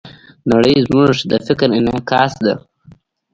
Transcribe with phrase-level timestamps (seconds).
[0.51, 2.53] نړۍ زموږ د فکر انعکاس ده.